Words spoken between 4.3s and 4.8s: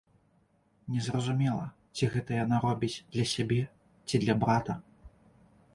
брата.